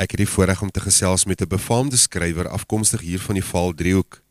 Ek 0.00 0.14
het 0.14 0.22
die 0.22 0.30
voorreg 0.32 0.62
om 0.64 0.70
te 0.72 0.80
gesels 0.80 1.26
met 1.28 1.42
'n 1.42 1.48
befaamde 1.48 1.96
skrywer 1.96 2.48
afkomstig 2.48 3.00
hier 3.00 3.20
van 3.20 3.34
die 3.34 3.44
Vaal 3.44 3.74
Driehoek. 3.74 4.22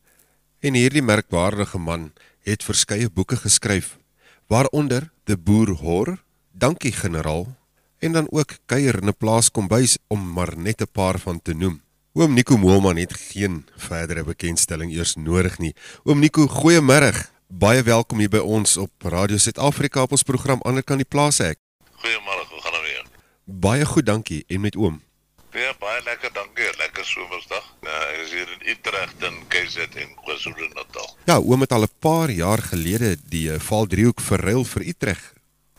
En 0.60 0.74
hierdie 0.74 1.02
merkwaardige 1.02 1.78
man 1.78 2.12
het 2.42 2.64
verskeie 2.64 3.10
boeke 3.10 3.36
geskryf, 3.36 3.98
waaronder 4.46 5.12
De 5.24 5.36
Boer 5.38 5.68
Hor, 5.68 6.22
Dankie 6.52 6.92
Generaal 6.92 7.56
en 7.98 8.12
dan 8.12 8.26
ook 8.30 8.58
Kuier 8.66 9.02
in 9.02 9.08
'n 9.08 9.16
plaas 9.16 9.50
kombuis 9.50 9.98
om 10.08 10.32
maar 10.32 10.58
net 10.58 10.80
'n 10.80 10.90
paar 10.92 11.18
van 11.18 11.42
te 11.42 11.54
noem. 11.54 11.82
Oom 12.12 12.34
Nico 12.34 12.56
Moelman 12.56 12.96
het 12.96 13.14
geen 13.14 13.66
verdere 13.76 14.24
bekendstelling 14.24 14.92
eers 14.92 15.14
nodig 15.14 15.58
nie. 15.58 15.74
Oom 16.02 16.18
Nico, 16.18 16.46
goeiemôre. 16.46 17.30
Baie 17.46 17.82
welkom 17.82 18.18
hier 18.18 18.28
by 18.28 18.38
ons 18.38 18.76
op 18.76 18.90
Radio 18.98 19.36
Suid-Afrika 19.36 20.02
op 20.02 20.10
ons 20.10 20.22
program 20.22 20.60
Ander 20.62 20.82
kan 20.82 20.96
die 20.96 21.08
plaas 21.08 21.40
ek. 21.40 21.58
Goeiemôre, 21.92 22.48
hoe 22.50 22.60
gaan 22.60 22.72
dit 22.72 22.82
weer? 22.82 23.04
Baie 23.44 23.84
goed, 23.84 24.06
dankie. 24.06 24.44
En 24.46 24.60
met 24.60 24.76
oom? 24.76 25.02
Ja, 25.50 25.72
baie 25.82 25.98
lekker, 26.06 26.30
dankie. 26.30 26.68
Lekker 26.78 27.02
somersdag. 27.04 27.64
Ja, 27.82 27.94
ek 28.12 28.20
is 28.22 28.34
hier 28.36 28.50
in 28.54 28.60
Utrecht 28.70 29.24
en 29.26 29.38
KZN, 29.50 30.12
KwaZulu-Natal. 30.22 31.08
Ja, 31.26 31.40
oom 31.42 31.64
het 31.64 31.72
al 31.74 31.88
'n 31.88 31.96
paar 31.98 32.30
jaar 32.30 32.62
gelede 32.62 33.16
die 33.26 33.50
uh, 33.50 33.58
Valdriehoek 33.58 34.20
verruil 34.20 34.62
vir 34.64 34.82
Utrecht. 34.86 35.32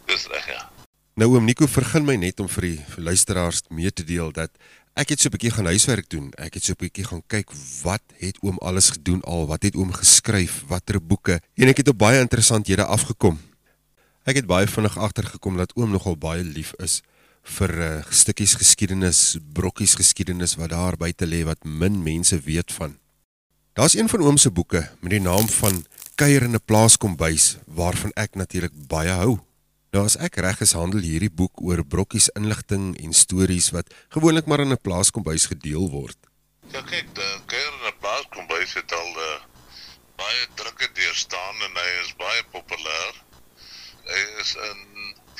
Dis 0.05 0.27
reg, 0.27 0.47
ja. 0.47 0.67
Nou 1.15 1.29
oom 1.35 1.45
Nico, 1.45 1.67
vergun 1.67 2.03
my 2.05 2.15
net 2.15 2.39
om 2.39 2.49
vir 2.49 2.61
die 2.61 2.79
vir 2.95 3.03
luisteraars 3.03 3.63
mee 3.69 3.91
te 3.91 4.03
deel 4.03 4.31
dat 4.31 4.51
ek 4.93 5.15
het 5.15 5.19
so 5.21 5.29
'n 5.29 5.31
bietjie 5.31 5.55
gaan 5.55 5.71
huiswerk 5.71 6.09
doen. 6.09 6.33
Ek 6.35 6.53
het 6.53 6.63
so 6.63 6.73
'n 6.73 6.83
bietjie 6.83 7.07
gaan 7.07 7.23
kyk 7.27 7.47
wat 7.83 8.03
het 8.19 8.37
oom 8.43 8.57
alles 8.59 8.89
gedoen 8.89 9.21
al, 9.23 9.47
wat 9.47 9.63
het 9.63 9.75
oom 9.75 9.93
geskryf, 9.93 10.63
watter 10.67 10.99
boeke 10.99 11.39
en 11.55 11.67
ek 11.67 11.77
het 11.77 11.87
op 11.87 11.97
baie 11.97 12.19
interessanthede 12.19 12.83
afgekom. 12.83 13.39
Ek 14.25 14.35
het 14.35 14.45
baie 14.45 14.67
vinnig 14.67 14.97
agtergekom 14.97 15.57
dat 15.57 15.71
oom 15.75 15.91
nogal 15.91 16.17
baie 16.17 16.43
lief 16.43 16.73
is 16.77 17.01
vir 17.43 17.71
uh, 17.81 18.03
stukkies 18.09 18.55
geskiedenis, 18.55 19.37
brokkies 19.53 19.95
geskiedenis 19.95 20.55
wat 20.55 20.69
daar 20.69 20.97
buite 20.97 21.25
lê 21.25 21.43
wat 21.43 21.63
min 21.63 22.03
mense 22.03 22.39
weet 22.39 22.71
van. 22.71 22.97
Daar's 23.73 23.95
een 23.95 24.09
van 24.09 24.21
oom 24.21 24.37
se 24.37 24.51
boeke 24.51 24.89
met 24.99 25.11
die 25.11 25.21
naam 25.21 25.47
van 25.47 25.85
Kuier 26.15 26.43
in 26.43 26.53
'n 26.53 26.65
plaaskombuis 26.65 27.57
waarvan 27.65 28.11
ek 28.15 28.35
natuurlik 28.35 28.73
baie 28.87 29.09
hou. 29.09 29.39
Nou 29.91 30.05
as 30.05 30.17
ek 30.17 30.35
reg 30.35 30.61
is, 30.61 30.71
handel 30.71 31.01
hierdie 31.01 31.31
boek 31.31 31.61
oor 31.61 31.83
brokkies 31.83 32.29
inligting 32.39 32.97
en 33.03 33.13
stories 33.13 33.71
wat 33.75 33.89
gewoonlik 34.09 34.45
maar 34.45 34.59
in 34.59 34.71
'n 34.71 34.81
plaaskombuis 34.81 35.45
gedeel 35.45 35.89
word. 35.89 36.17
Ja, 36.71 36.81
kyk, 36.81 37.07
kuier 37.45 37.73
in 37.79 37.87
'n 37.87 37.99
plaaskombuis 37.99 38.73
het 38.73 38.91
al 38.91 39.11
uh, 39.17 39.41
baie 40.15 40.45
drukke 40.55 40.87
deurstaan 40.93 41.55
en 41.67 41.73
hy 41.81 41.89
is 42.03 42.13
baie 42.15 42.43
populêr. 42.53 43.13
Hy 44.05 44.21
is 44.41 44.55
in 44.55 44.79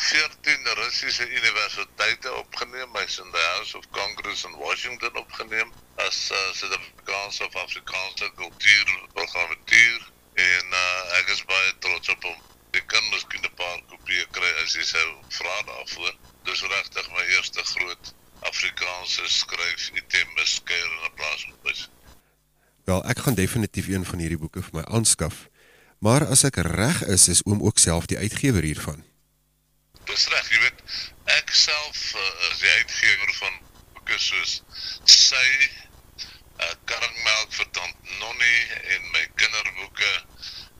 14 0.01 0.73
Russiese 0.81 1.25
universiteite 1.29 2.29
opgeneem. 2.33 2.89
Hy's 2.97 3.19
in 3.19 3.29
the 3.31 3.43
House 3.53 3.77
of 3.77 3.85
Congress 3.91 4.43
in 4.45 4.53
Washington 4.57 5.13
opgeneem 5.23 5.69
as 5.95 6.31
uh, 6.31 6.37
Suid-Afrikaanse 6.57 7.45
of 7.45 7.55
Afrikaanse 7.55 8.31
kultuurprogrammatuur 8.35 9.99
en 10.33 10.65
uh, 10.73 11.19
ek 11.19 11.29
is 11.35 11.43
baie 11.45 11.75
trots 11.85 12.09
op 12.09 12.25
hom. 12.25 12.39
Ek 12.73 12.87
kan 12.89 13.05
miskien 13.13 13.45
'n 13.45 13.53
paar 13.61 13.77
kopieë 13.91 14.25
kry 14.33 14.51
as 14.63 14.73
jy 14.73 14.87
sou 14.89 15.07
vra 15.37 15.57
daarvoor. 15.69 16.17
Dis 16.49 16.65
regtig 16.73 17.11
my 17.13 17.25
eerste 17.37 17.63
groot 17.73 18.13
Afrikaanse 18.49 19.29
skryf 19.29 19.91
item 20.01 20.33
beskryf 20.41 20.89
in 20.97 21.05
'n 21.11 21.13
plaaskombuis. 21.21 21.89
Wel, 22.89 23.05
ek 23.05 23.21
gaan 23.21 23.37
definitief 23.37 23.87
een 23.87 24.05
van 24.05 24.19
hierdie 24.19 24.41
boeke 24.41 24.65
vir 24.65 24.81
my 24.81 24.85
aanskaf. 24.89 25.45
Maar 25.99 26.25
as 26.25 26.43
ek 26.43 26.57
reg 26.65 27.05
is, 27.05 27.27
is 27.27 27.45
oom 27.45 27.61
ook 27.61 27.77
self 27.77 28.09
die 28.09 28.17
uitgewer 28.17 28.65
hiervan. 28.65 29.10
Dis 30.11 30.25
reg, 30.27 30.47
jy 30.51 30.57
weet, 30.59 30.79
ek 31.31 31.53
self 31.55 31.99
uh, 32.19 32.23
is 32.49 32.57
die 32.59 32.71
uitgewer 32.81 33.29
van 33.37 33.53
boeke 33.93 34.17
soos 34.19 34.57
Sy, 35.07 35.45
uh, 36.59 36.73
Karringmelk 36.89 37.55
vir 37.55 37.69
Tant 37.77 38.11
Nonnie 38.17 38.65
en 38.97 39.07
my 39.13 39.21
kinderboeke, 39.39 40.11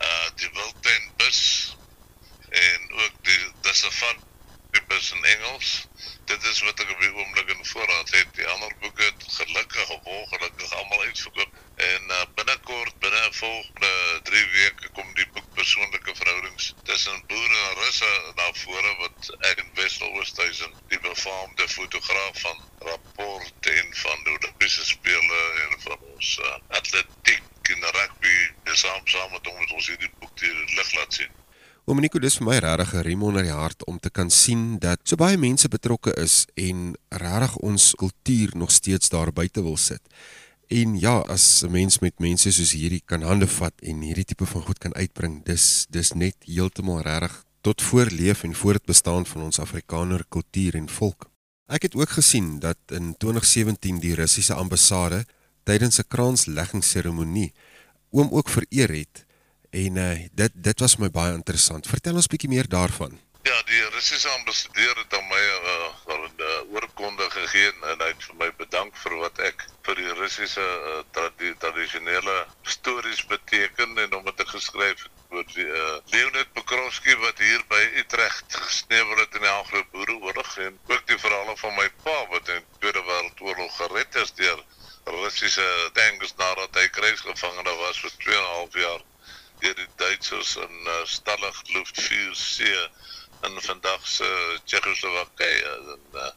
uh 0.10 0.26
Die 0.42 0.52
Wildtuin 0.58 1.08
Bus 1.22 1.40
en 2.66 2.92
ook 3.06 3.24
die 3.30 3.40
Dis 3.70 3.86
'n 3.88 3.96
van 4.02 4.20
die 4.76 4.84
bus 4.92 5.12
in 5.16 5.24
Engels. 5.38 5.72
Dit 6.28 6.44
is 6.52 6.60
wat 6.68 6.84
ek 6.84 6.92
op 6.92 7.02
die 7.04 7.16
oomblik 7.16 7.56
in 7.56 7.66
voorraad 7.72 8.12
het. 8.16 8.36
Die 8.36 8.48
ander 8.48 8.76
boeke 8.84 9.04
het 9.04 9.26
gelukkig 9.40 9.90
of 9.96 10.12
ongelukkig 10.18 10.76
almal 10.76 11.08
uitverkoop 11.08 11.60
en 11.76 12.04
uh, 12.08 12.22
binnekort 12.36 13.00
binne 13.00 13.22
volgende 13.32 13.92
3 14.24 14.46
weke 14.56 14.90
kom 14.98 15.14
die 15.18 15.28
boek 15.34 15.48
persoonlike 15.58 16.16
verhoudings 16.16 16.74
tussen 16.84 17.24
boere 17.32 17.62
en 17.70 17.80
russe 17.80 18.12
na 18.40 18.48
vore 18.64 18.92
wat 19.00 19.32
ek 19.50 19.64
in 19.64 19.72
Westel-Oosthuizen 19.80 20.76
die 20.94 21.00
befaamde 21.08 21.68
fotograaf 21.76 22.42
van 22.46 22.62
rapport 22.90 23.72
en 23.74 23.96
van 24.04 24.24
die 24.28 24.36
Olympiese 24.38 24.86
spele 24.86 25.42
en 25.66 25.76
van 25.88 26.06
uh, 26.70 26.78
atletiek 26.78 27.72
en 27.74 27.86
rugby 27.98 28.36
saam 28.76 29.06
saam 29.06 29.32
met 29.32 29.48
ons 29.48 29.72
ons 29.78 29.88
hierdie 29.88 30.12
boek 30.20 30.34
die 30.40 30.52
lig 30.78 30.92
laat 30.96 31.14
sien. 31.14 31.32
Oom 31.90 32.00
Nico, 32.00 32.20
dis 32.22 32.38
vir 32.38 32.46
my 32.46 32.58
regtig 32.62 32.94
'n 32.94 33.04
riem 33.04 33.24
onder 33.24 33.44
die 33.44 33.52
hart 33.52 33.86
om 33.86 33.98
te 34.00 34.10
kan 34.10 34.30
sien 34.30 34.78
dat 34.80 35.00
so 35.04 35.16
baie 35.16 35.38
mense 35.38 35.68
betrokke 35.68 36.14
is 36.16 36.46
en 36.56 36.96
regtig 37.10 37.56
ons 37.58 37.94
kultuur 37.98 38.52
nog 38.56 38.72
steeds 38.72 39.10
daar 39.10 39.34
buite 39.34 39.62
wil 39.62 39.78
sit. 39.78 40.02
En 40.70 41.00
ja, 41.00 41.18
as 41.28 41.64
'n 41.64 41.72
mens 41.72 42.00
met 42.00 42.20
mense 42.20 42.52
soos 42.52 42.72
hierdie 42.72 43.02
kan 43.06 43.22
hande 43.22 43.48
vat 43.48 43.74
en 43.82 44.02
hierdie 44.02 44.26
tipe 44.26 44.46
van 44.46 44.62
goed 44.62 44.78
kan 44.78 44.94
uitbring, 44.94 45.44
dis 45.44 45.86
dis 45.90 46.14
net 46.14 46.36
heeltemal 46.46 47.02
regtig 47.02 47.44
tot 47.62 47.82
voorleef 47.82 48.44
en 48.44 48.56
voortbestaan 48.56 49.26
van 49.26 49.42
ons 49.42 49.60
Afrikaner 49.60 50.24
kultuur 50.30 50.76
en 50.76 50.90
volk. 50.90 51.30
Ek 51.68 51.82
het 51.82 51.96
ook 51.96 52.10
gesien 52.10 52.60
dat 52.60 52.78
in 52.88 53.16
2017 53.18 54.00
die 54.00 54.16
Russiese 54.16 54.54
ambassade 54.54 55.26
tydens 55.64 56.00
'n 56.00 56.08
kransleggingsseremonie 56.08 57.54
oom 58.12 58.30
ook 58.32 58.50
vereer 58.50 58.90
het 58.90 59.26
en 59.72 59.96
uh, 59.96 60.28
dit 60.34 60.52
dit 60.54 60.80
was 60.80 60.98
my 60.98 61.10
baie 61.10 61.34
interessant. 61.34 61.88
Vertel 61.88 62.16
ons 62.16 62.28
bietjie 62.28 62.50
meer 62.50 62.68
daarvan. 62.68 63.20
Ja, 63.44 63.62
die 63.66 63.90
Russiese 63.90 64.30
ambassadeur 64.30 64.96
het 64.96 65.14
aan 65.18 65.28
my 65.28 65.42
'n 65.42 65.64
uh, 65.66 65.82
uh, 66.42 66.74
oorkonde 66.74 67.30
gegee 67.30 67.72
en 67.92 68.02
hy 68.04 68.10
het 68.12 68.24
vir 68.28 68.36
my 68.42 68.50
bedank 68.60 68.98
vir 69.04 69.16
wat 69.22 69.40
ek 69.48 69.64
vir 69.88 70.00
die 70.02 70.14
Russiese 70.20 70.66
uh, 70.66 71.00
tradi 71.16 71.54
tradisionele 71.64 72.36
stories 72.76 73.24
beteken 73.32 73.98
en 74.04 74.14
om 74.20 74.30
dit 74.30 74.50
geskryf 74.56 75.06
het 75.06 75.34
oor 75.36 75.48
die 75.56 75.68
uh, 75.68 75.96
Leonid 76.14 76.54
Pokrovsky 76.58 77.16
wat 77.24 77.40
hier 77.40 77.64
by 77.72 77.82
Utrecht 78.04 78.60
gesnevel 78.68 79.24
het 79.24 79.40
in 79.40 79.48
die 79.48 79.54
Anglo-Boereoorlog 79.54 80.58
en 80.68 80.80
ook 80.94 81.08
die 81.08 81.20
verhale 81.26 81.58
van 81.64 81.76
my 81.80 81.88
pa 82.04 82.18
wat 82.36 82.54
in 82.56 82.62
die 82.62 82.80
Tweede 82.80 83.04
Wêreldoorlog 83.10 83.76
gered 83.80 84.22
is 84.24 84.36
deur 84.44 84.62
Russiese 85.06 85.90
tanks 85.94 86.36
nadat 86.38 86.76
hy 86.78 86.88
krygsgevangene 86.98 87.74
was 87.80 88.02
vir 88.04 88.14
2 88.26 88.36
en 88.38 88.44
'n 88.44 88.54
half 88.56 88.74
jaar 88.74 89.02
deur 89.62 89.76
die 89.78 89.88
Duitsers 89.96 90.56
in 90.56 90.76
uh, 90.88 91.02
stallig 91.06 91.58
Luft 91.74 92.02
4C 92.02 92.70
in 93.48 93.62
vandag 93.62 94.08
se 94.08 94.30
Tsjechoslowakye 94.66 95.50
en 95.74 96.00
uh, 96.14 96.30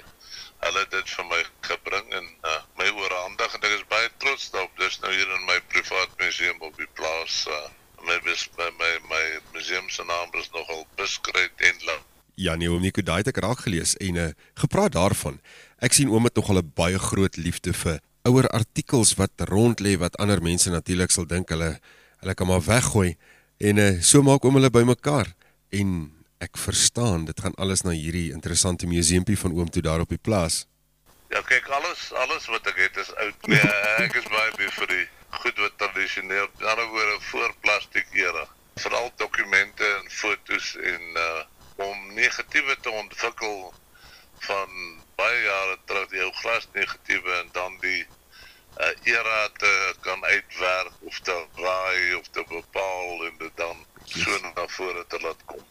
hulle 0.65 0.79
het 0.85 0.91
dit 0.91 1.11
vir 1.17 1.27
my 1.29 1.43
gebring 1.69 2.13
en 2.21 2.29
uh, 2.53 2.61
my 2.81 2.89
oorhandig 2.89 3.55
en 3.55 3.69
ek 3.69 3.77
is 3.79 3.87
baie 3.89 4.09
trots 4.19 4.51
daarop. 4.51 4.77
Dis 4.81 5.01
nou 5.01 5.13
hier 5.13 5.37
in 5.39 5.45
my 5.49 5.61
privaat 5.73 6.17
museum 6.21 6.61
op 6.61 6.77
die 6.81 6.89
plaas 6.97 7.45
uh, 7.49 7.69
my 8.05 8.19
bes, 8.25 8.49
my 8.59 8.71
my, 8.81 8.93
my 9.13 9.25
museum 9.53 9.89
se 9.89 10.05
naam 10.05 10.33
is 10.41 10.51
nogal 10.57 10.87
beskryf 10.97 11.65
en 11.71 11.81
lang 11.91 12.05
Ja 12.35 12.57
nee, 12.59 12.69
oom 12.71 12.83
Nico 12.83 13.03
daai 13.03 13.23
het 13.23 13.31
ek 13.31 13.39
raak 13.45 13.61
gelees 13.63 13.95
en 14.03 14.17
uh, 14.19 14.31
gepraat 14.59 14.97
daarvan. 14.97 15.39
Ek 15.79 15.95
sien 15.95 16.11
oom 16.11 16.27
het 16.27 16.35
nogal 16.35 16.59
'n 16.59 16.73
baie 16.75 16.99
groot 16.99 17.37
liefde 17.37 17.73
vir 17.73 18.01
ouer 18.29 18.49
artikels 18.49 19.15
wat 19.21 19.47
rond 19.51 19.81
lê 19.85 19.97
wat 20.01 20.17
ander 20.23 20.43
mense 20.43 20.71
natuurlik 20.73 21.13
sal 21.13 21.27
dink 21.29 21.53
hulle 21.53 21.75
hulle 22.23 22.35
kan 22.35 22.49
maar 22.49 22.65
weggooi 22.65 23.17
en 23.59 23.79
uh, 23.79 23.91
so 24.01 24.23
maak 24.23 24.45
oom 24.45 24.57
hulle 24.59 24.73
bymekaar 24.73 25.35
en 25.81 25.91
ek 26.45 26.59
verstaan 26.61 27.25
dit 27.29 27.41
gaan 27.41 27.57
alles 27.63 27.85
na 27.85 27.93
hierdie 27.97 28.31
interessante 28.37 28.89
museumpie 28.91 29.39
van 29.39 29.53
oom 29.59 29.71
toe 29.71 29.83
daar 29.83 30.03
op 30.05 30.13
die 30.13 30.21
plaas. 30.29 30.65
Ja, 31.33 31.41
kyk 31.43 31.69
alles 31.79 32.11
alles 32.25 32.49
wat 32.53 32.67
ek 32.73 32.81
het 32.85 32.99
is 33.03 33.13
oud. 33.25 33.49
Nee, 33.51 33.71
ek 34.05 34.19
is 34.21 34.27
baie 34.33 34.53
lief 34.59 34.77
vir 34.81 34.91
die 34.93 35.07
goed 35.41 35.63
wat 35.65 35.79
tradisioneel, 35.83 36.51
in 36.61 36.69
ander 36.73 36.91
woorde 36.93 37.17
voor 37.31 37.55
plastiek 37.65 38.13
era. 38.19 38.45
Veral 38.83 39.11
dokumente 39.23 39.89
en 39.99 40.11
fotos 40.21 40.75
en 40.93 41.21
uh 41.29 41.43
om 41.75 42.13
negatiewe 42.15 42.77
te 42.81 42.91
ontwikkel 42.91 43.73
van 44.49 44.69
baie 45.19 45.41
jare 45.45 45.79
terug, 45.87 46.09
die 46.11 46.23
ou 46.25 46.33
glas 46.43 46.69
negatiewe 46.75 47.33
en 47.41 47.51
dan 47.53 47.77
die 47.83 48.03
uh, 48.03 48.91
era 49.11 49.49
te 49.59 49.73
kan 50.07 50.25
uitwerk 50.25 50.93
of 51.11 51.21
te 51.21 51.37
raai 51.61 52.15
of 52.19 52.29
te 52.29 52.45
bepaal 52.49 53.27
en 53.29 53.39
dit 53.39 53.55
dan 53.57 53.77
so 54.05 54.39
na 54.43 54.67
vore 54.77 55.05
te 55.09 55.21
laat 55.23 55.45
kom. 55.45 55.63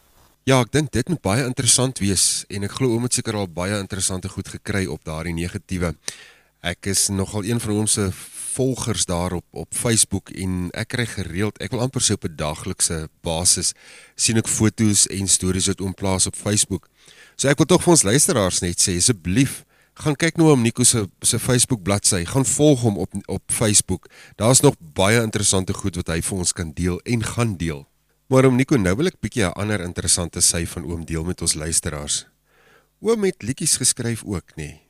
Ja, 0.44 0.60
ek 0.60 0.74
dink 0.76 0.92
dit 0.92 1.08
moet 1.08 1.22
baie 1.24 1.44
interessant 1.48 2.00
wees 2.04 2.44
en 2.52 2.66
ek 2.66 2.76
glo 2.76 2.92
oom 2.92 3.06
het 3.06 3.16
seker 3.16 3.38
al 3.40 3.48
baie 3.48 3.78
interessante 3.80 4.28
goed 4.28 4.50
gekry 4.52 4.84
op 4.92 5.04
daardie 5.08 5.36
negatiewe. 5.36 5.94
Ek 6.64 6.88
is 6.92 7.08
nogal 7.12 7.44
een 7.48 7.60
van 7.60 7.84
ons 7.84 7.96
se 7.96 8.10
volgers 8.54 9.06
daar 9.08 9.34
op 9.34 9.74
Facebook 9.74 10.30
en 10.30 10.68
ek 10.78 10.92
kry 10.94 11.06
gereeld, 11.10 11.58
ek 11.64 11.72
wil 11.74 11.82
amper 11.84 12.04
so 12.04 12.14
op 12.14 12.24
'n 12.28 12.36
daaglikse 12.36 13.08
basis 13.26 13.72
sien 14.16 14.36
ek 14.36 14.48
foto's 14.48 15.06
en 15.08 15.28
stories 15.28 15.66
wat 15.66 15.80
oom 15.80 15.94
plaas 15.94 16.26
op 16.26 16.36
Facebook. 16.36 16.88
So 17.36 17.48
ek 17.48 17.58
wil 17.58 17.66
tog 17.66 17.82
vir 17.82 17.94
ons 17.96 18.04
luisteraars 18.06 18.60
net 18.62 18.78
sê 18.82 18.96
asseblief 18.98 19.64
gaan 19.94 20.16
kyk 20.18 20.38
nou 20.38 20.50
op 20.50 20.58
Nico 20.58 20.84
se 20.84 21.04
se 21.22 21.38
Facebook 21.38 21.82
bladsy, 21.86 22.24
gaan 22.26 22.44
volg 22.44 22.82
hom 22.82 22.98
op 22.98 23.14
op 23.30 23.42
Facebook. 23.52 24.08
Daar's 24.36 24.60
nog 24.60 24.74
baie 24.78 25.22
interessante 25.22 25.74
goed 25.74 25.96
wat 25.96 26.10
hy 26.10 26.20
vir 26.22 26.38
ons 26.38 26.52
kan 26.52 26.72
deel 26.74 27.00
en 27.04 27.22
gaan 27.22 27.56
deel. 27.56 27.84
Maar 28.26 28.48
om 28.48 28.56
Nico 28.56 28.76
nou 28.76 28.94
wil 28.96 29.06
ek 29.06 29.20
bietjie 29.20 29.44
'n 29.46 29.54
ander 29.54 29.80
interessante 29.80 30.40
sy 30.40 30.66
van 30.66 30.84
oom 30.84 31.04
deel 31.04 31.24
met 31.24 31.40
ons 31.42 31.54
luisteraars. 31.54 32.26
Oom 33.00 33.24
het 33.24 33.42
liedjies 33.42 33.76
geskryf 33.76 34.24
ook, 34.24 34.56
nê? 34.56 34.62
Nee. 34.62 34.80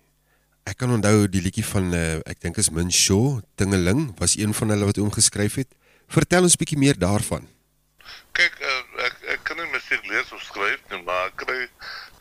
Ek 0.65 0.77
kan 0.77 0.91
onthou 0.91 1.29
die 1.29 1.43
liedjie 1.43 1.65
van 1.65 1.93
uh, 1.93 2.21
ek 2.25 2.41
dink 2.41 2.57
is 2.57 2.71
Min 2.71 2.91
Shaw, 2.91 3.41
Tingeling, 3.55 4.15
was 4.19 4.37
een 4.37 4.55
van 4.55 4.69
hulle 4.73 4.85
wat 4.85 4.99
oom 4.99 5.11
geskryf 5.13 5.55
het. 5.55 5.69
Vertel 6.09 6.43
ons 6.43 6.57
bietjie 6.57 6.79
meer 6.79 6.97
daarvan. 6.97 7.45
Kyk, 8.33 8.57
uh, 8.61 9.05
ek 9.05 9.15
ek 9.35 9.45
kan 9.45 9.61
nie 9.61 9.69
musiek 9.85 10.07
lees 10.07 10.33
of 10.33 10.43
skryf 10.43 10.81
nie, 10.89 10.99
maar 11.05 11.27
ek 11.29 11.35
kry 11.43 11.57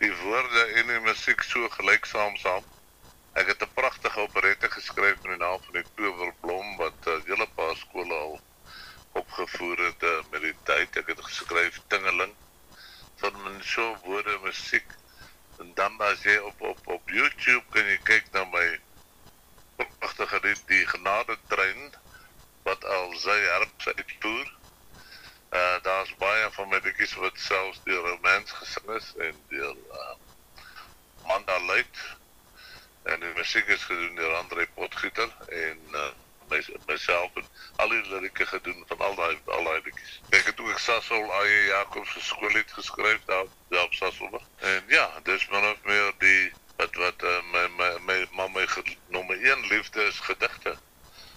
die 0.01 0.09
woorde 0.19 0.63
en 0.79 0.89
die 0.89 0.99
musiek 1.05 1.43
so 1.47 1.69
gelyksaam 1.77 2.35
saam. 2.41 2.65
Ek 3.39 3.47
het 3.47 3.63
'n 3.63 3.71
pragtige 3.77 4.19
operette 4.19 4.67
geskryf 4.69 5.15
met 5.23 5.31
die 5.31 5.39
naam 5.39 5.61
van 5.63 5.77
die 5.77 5.85
Towerblom 5.95 6.75
wat 6.77 7.07
uh, 7.07 7.13
eh, 7.13 7.21
hele 7.29 7.47
paar 7.55 7.75
skole 7.75 8.13
al 8.13 8.35
opgevoer 9.13 9.77
het 9.85 10.03
uh, 10.03 10.19
met 10.31 10.41
die 10.41 10.55
tyd. 10.63 10.97
Ek 10.97 11.07
het 11.07 11.23
geskryf 11.23 11.79
Tingeling 11.87 12.35
van 13.23 13.41
Min 13.43 13.63
Shaw 13.63 13.95
woorde 14.03 14.39
musiek 14.43 14.89
en 15.59 15.71
dan 15.79 15.95
as 16.01 16.19
jy 16.27 16.35
op 16.43 16.61
op 16.61 16.79
op 16.97 17.09
YouTube 17.09 17.63
kan 17.71 17.87
jy 17.87 17.99
kyk 18.03 18.27
na 18.33 18.43
my 18.43 18.67
pragtige 19.77 20.39
lied 20.43 20.67
die 20.67 20.83
genade 20.87 21.39
trein 21.47 21.95
wat 22.67 22.83
al 22.83 23.15
sy 23.15 23.39
herps 23.55 23.87
uitvoer. 23.87 24.51
Uh 25.53 25.77
daar's 25.81 26.15
baie 26.17 26.51
van 26.51 26.67
my 26.67 26.79
liedjies 26.83 27.13
wat 27.21 27.37
selfs 27.37 27.81
deur 27.83 28.07
romans 28.07 28.51
gesing 28.51 28.89
is 28.95 29.13
en 29.27 29.35
deur 29.49 29.75
uh 30.01 30.15
Manda 31.27 31.57
Light 31.67 31.99
en 33.03 33.19
die 33.19 33.33
musiek 33.37 33.67
is 33.67 33.83
gedoen 33.83 34.15
deur 34.15 34.33
Andre 34.35 34.67
Potgieter 34.73 35.29
en 35.47 35.79
uh 35.91 36.09
my 36.49 36.59
myself 36.87 37.37
en 37.41 37.45
al 37.75 37.93
die 37.93 38.01
lirieke 38.09 38.45
gedoen 38.45 38.83
van 38.87 39.05
al 39.07 39.15
daai 39.15 39.37
al 39.45 39.63
daai 39.69 39.81
liedjies. 39.85 40.19
Ek 40.29 40.49
het 40.49 40.59
ook 40.59 40.79
Sassol 40.79 41.31
Aye 41.39 41.63
Jakob 41.69 42.05
se 42.07 42.21
skoollied 42.21 42.71
geskryf 42.71 43.21
daar 43.25 43.45
daar 43.69 43.83
op 43.83 43.93
Sassol. 43.93 44.41
En 44.57 44.83
ja, 44.87 45.09
dis 45.23 45.47
maar 45.47 45.61
nog 45.61 45.83
meer 45.83 46.13
die 46.17 46.51
wat 46.81 46.95
wat 46.95 47.23
uh, 47.23 47.39
my 47.51 47.67
my 47.77 47.91
my 48.05 48.19
my, 48.41 48.47
my 48.57 48.95
nommer 49.07 49.41
1 49.41 49.67
liefde 49.67 50.03
is 50.03 50.19
gedigte. 50.19 50.77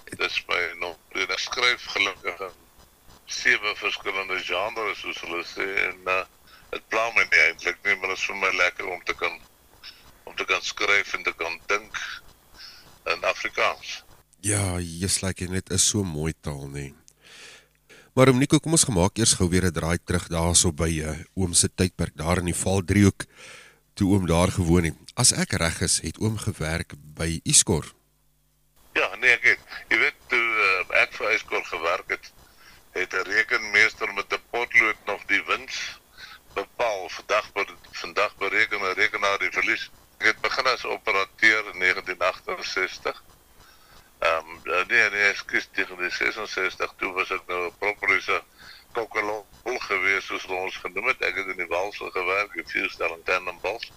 Dis 0.05 0.45
my 0.47 0.63
nog 0.79 0.97
die 1.13 1.27
skryf 1.49 1.85
gelukkig 1.85 2.49
sewe 3.27 3.75
verskillende 3.77 4.39
genres 4.45 4.99
soos 5.03 5.21
hulle 5.25 5.43
sê 5.45 5.67
en 5.89 6.11
uh, 6.13 6.25
dit 6.71 6.89
pla 6.89 7.07
my 7.15 7.25
nie 7.25 7.43
eintlik 7.49 7.79
nie, 7.85 7.97
maar 7.97 8.15
dit 8.15 8.19
is 8.19 8.27
vir 8.31 8.41
my 8.43 8.53
lekker 8.63 8.91
om 8.91 9.03
te 9.05 9.15
kan 9.15 9.41
om 10.27 10.35
te 10.37 10.45
kan 10.45 10.63
skryf 10.63 11.15
en 11.15 11.23
te 11.23 11.33
kan 11.39 11.61
dink 11.71 11.99
in 13.07 13.25
Afrikaans. 13.25 14.03
Ja, 14.43 14.79
jy's 14.79 15.23
like 15.23 15.45
en 15.45 15.55
dit 15.59 15.71
is 15.71 15.85
so 15.87 16.03
mooi 16.05 16.33
taal 16.41 16.67
nê. 16.71 16.93
Maar 18.17 18.31
om 18.33 18.39
Nico, 18.39 18.57
kom 18.59 18.73
ons 18.73 18.87
gemaak 18.89 19.19
eers 19.21 19.35
gou 19.37 19.49
weer 19.53 19.67
'n 19.69 19.77
draai 19.77 19.99
terug 19.99 20.29
daarso 20.33 20.73
by 20.73 20.89
uh, 21.05 21.17
oom 21.35 21.53
se 21.53 21.69
tydperk 21.69 22.15
daar 22.17 22.39
in 22.39 22.49
die 22.49 22.61
Valdriehoek 22.65 23.27
toe 23.95 24.09
oom 24.13 24.25
daar 24.27 24.49
gewoon 24.49 24.85
het. 24.89 24.97
As 25.15 25.33
ek 25.33 25.53
reg 25.61 25.81
is, 25.81 26.01
het 26.01 26.17
oom 26.25 26.39
gewerk 26.39 26.95
by 27.19 27.41
Iskor. 27.45 27.93
Ja, 28.97 29.09
nee, 29.21 29.31
ek 29.37 29.45
het. 29.45 29.61
Jy 29.93 29.99
weet 29.99 30.19
toe 30.33 30.47
uh, 30.69 31.03
ek 31.03 31.13
vir 31.19 31.35
Iskor 31.37 31.65
gewerk 31.65 32.09
het 32.17 32.33
'n 33.13 33.29
rekenmeester 33.29 34.09
met 34.15 34.33
'n 34.33 34.43
potlood 34.51 35.01
nog 35.07 35.21
die 35.29 35.45
wins 35.53 36.01
bepaal. 36.55 37.09
Vandag 37.09 37.53
vandag 37.93 38.37
bereken 38.37 38.81
'n 38.81 38.97
rekenaar 38.97 39.39
die 39.39 39.53
verlies. 39.53 39.91
Ek 40.19 40.27
het 40.33 40.41
begin 40.41 40.67
as 40.67 40.85
operateur 40.85 41.63
in 41.73 41.79
1968 41.85 43.25
Ehm 44.19 44.49
um, 44.65 44.87
nee 44.87 45.11
nee, 45.11 45.29
ekskuus 45.29 45.69
tegen 45.73 45.97
die 45.97 46.11
66 46.11 46.93
toe 46.97 47.13
was 47.13 47.31
ek 47.31 47.43
nou 47.47 47.67
'n 47.67 47.75
prokureur 47.79 48.45
kokkelol 48.97 49.45
gewees 49.89 50.25
soos 50.27 50.47
ons 50.47 50.77
genoem 50.85 51.07
het. 51.11 51.21
Ek 51.21 51.37
het 51.37 51.47
in 51.53 51.61
die 51.61 51.69
Walse 51.69 52.09
gewerk, 52.13 52.55
in 52.55 52.69
vierstelling 52.69 53.25
Tannenbos. 53.25 53.93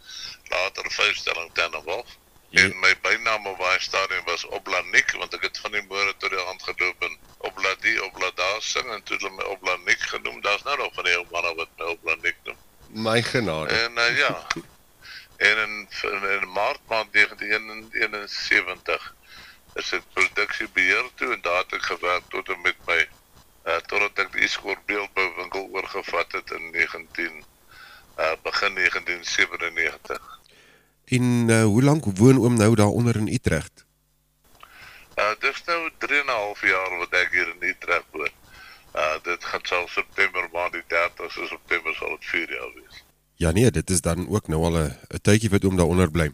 Later 0.49 0.91
vyfstelling 0.91 1.53
Tannenbos. 1.53 2.17
Ja. 2.49 2.61
En 2.61 2.79
my 2.79 2.93
bynaam 3.01 3.47
op 3.47 3.57
daai 3.59 3.79
stadium 3.79 4.25
was 4.25 4.45
Oblanik 4.45 5.11
want 5.11 5.33
ek 5.33 5.41
het 5.41 5.57
van 5.57 5.71
die 5.71 5.85
moore 5.87 6.13
tot 6.17 6.29
die 6.29 6.45
hand 6.49 6.63
geloop 6.63 7.03
en 7.07 7.17
Obladi, 7.37 7.99
Oblada 8.59 8.61
sing 8.61 8.91
en 8.91 9.03
toe 9.03 9.17
hulle 9.17 9.31
my 9.35 9.43
Oblanik 9.53 9.99
genoem. 9.99 10.41
Daar's 10.41 10.63
nou 10.63 10.77
nog 10.77 10.93
van 10.93 11.03
die 11.03 11.25
manne 11.31 11.55
wat 11.55 11.69
my 11.77 11.85
Oblanik 11.85 12.35
noem. 12.43 12.57
My 13.05 13.21
genade. 13.23 13.71
En 13.71 13.97
uh, 13.97 14.17
ja. 14.17 14.47
en 15.37 15.57
in, 15.57 15.87
in 16.29 16.51
Maart 16.51 16.79
maand 16.87 17.13
1971 17.13 19.13
is 19.75 19.89
dit 19.89 20.03
produksiebeheer 20.13 21.09
toe 21.15 21.33
en 21.33 21.41
daar 21.41 21.63
het 21.63 21.73
ek 21.73 21.83
gewerk 21.83 22.23
tot 22.29 22.49
en 22.49 22.61
met 22.61 22.75
my 22.87 23.07
uh, 23.65 23.77
totdat 23.87 24.25
ek 24.25 24.33
die 24.33 24.43
Iskor 24.43 24.75
beeldbouwinkel 24.89 25.69
oorgevat 25.71 26.35
het 26.35 26.51
in 26.51 26.71
19 26.71 27.23
uh, 27.23 27.31
eh, 28.15 28.35
begin 28.43 28.75
1997. 28.75 30.39
En 31.05 31.47
uh, 31.47 31.63
hoe 31.63 31.83
lank 31.83 32.11
woon 32.19 32.41
oom 32.41 32.59
nou 32.59 32.75
daar 32.75 32.91
onder 32.91 33.15
in 33.15 33.31
Utrecht? 33.31 33.85
Uh, 35.15 35.31
dit 35.39 35.53
is 35.53 35.63
nou 35.63 35.87
3,5 36.09 36.67
jaar 36.67 36.97
wat 36.97 37.15
ek 37.23 37.31
hier 37.31 37.55
in 37.55 37.67
Utrecht 37.71 38.11
woon. 38.11 38.35
Uh, 38.95 39.17
dit 39.23 39.43
gaan 39.43 39.61
sal 39.63 39.87
September 39.87 40.49
maand 40.51 40.73
die 40.73 40.83
30 40.87 41.31
so 41.31 41.45
September 41.45 41.95
sal 41.95 42.11
het 42.11 42.25
4 42.25 42.49
jaar 42.49 42.73
wees. 42.73 43.03
Ja 43.35 43.51
nee, 43.51 43.71
dit 43.71 43.89
is 43.89 44.01
dan 44.01 44.27
ook 44.29 44.47
nou 44.47 44.63
al 44.63 44.77
'n 44.77 45.21
tydjie 45.21 45.49
wat 45.49 45.65
oom 45.65 45.77
daar 45.77 45.85
onder 45.85 46.11
bly. 46.11 46.31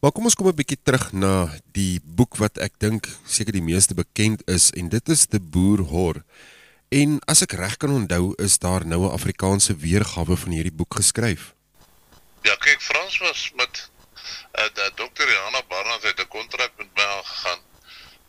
Maar 0.00 0.12
kom 0.12 0.24
ons 0.24 0.34
kom 0.34 0.48
'n 0.48 0.54
bietjie 0.54 0.78
terug 0.82 1.12
na 1.12 1.48
die 1.72 2.00
boek 2.04 2.36
wat 2.36 2.58
ek 2.58 2.78
dink 2.78 3.08
seker 3.24 3.52
die 3.52 3.64
meeste 3.64 3.94
bekend 3.94 4.42
is 4.44 4.70
en 4.70 4.88
dit 4.88 5.08
is 5.08 5.26
De 5.26 5.40
Boer 5.40 5.80
Hor. 5.80 6.22
En 6.88 7.18
as 7.24 7.40
ek 7.42 7.56
reg 7.56 7.76
kan 7.76 7.90
onthou, 7.90 8.34
is 8.36 8.58
daar 8.58 8.86
nou 8.86 9.00
'n 9.02 9.16
Afrikaanse 9.18 9.76
weergawe 9.76 10.36
van 10.36 10.52
hierdie 10.52 10.76
boek 10.80 10.94
geskryf. 10.94 11.54
Ja, 12.42 12.54
kyk 12.54 12.80
Frans 12.82 13.18
was 13.18 13.52
met 13.56 13.90
uh, 14.58 14.68
dat 14.74 14.92
Dr. 14.96 15.24
Johanna 15.24 15.62
Barnard 15.68 16.02
het 16.02 16.20
'n 16.20 16.28
kontrak 16.28 16.72
met 16.76 16.86
my 16.94 17.02
aangegaan 17.02 17.60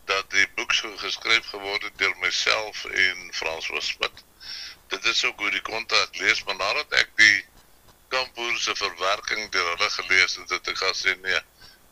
dat 0.06 0.30
die 0.30 0.46
boek 0.54 0.72
so 0.72 0.96
geskryf 1.02 1.46
geword 1.52 1.82
het 1.82 1.98
deur 1.98 2.14
myself 2.22 2.84
en 2.84 3.28
Frans 3.34 3.68
was 3.74 3.90
met. 3.98 4.24
Dit 4.92 5.04
is 5.04 5.24
ook 5.24 5.38
hoe 5.38 5.50
die 5.50 5.64
kontrak 5.66 6.16
lees, 6.22 6.42
maar 6.44 6.56
nadat 6.56 6.92
ek 7.02 7.10
die 7.18 7.36
kampoer 8.14 8.58
se 8.62 8.74
verwerking 8.78 9.50
deur 9.52 9.72
hulle 9.74 9.90
gelees 9.90 10.36
het, 10.40 10.50
het 10.54 10.70
ek 10.74 10.78
gesê 10.82 11.16
nee, 11.24 11.40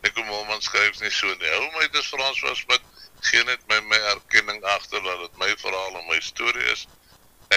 Nico 0.05 0.23
Molman 0.23 0.61
skryf 0.61 0.99
nie 1.01 1.11
so 1.11 1.27
nie. 1.41 1.51
Hou 1.51 1.67
my 1.75 1.87
dis 1.91 2.07
Frans 2.13 2.41
was 2.45 2.63
met 2.71 2.83
geen 3.29 3.45
net 3.49 3.61
my 3.71 3.79
my 3.89 3.99
erkenning 4.13 4.63
agter 4.75 5.03
dat 5.03 5.21
dit 5.25 5.37
my 5.41 5.51
verhaal 5.63 5.99
en 5.99 6.07
my 6.11 6.19
storie 6.21 6.67
is. 6.71 6.87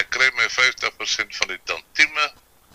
Ek 0.01 0.09
kry 0.15 0.29
my 0.37 0.47
50% 0.59 1.39
van 1.41 1.55
die 1.55 1.61
tantieme. 1.71 2.29